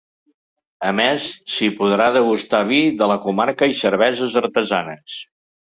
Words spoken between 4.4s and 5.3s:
artesanes.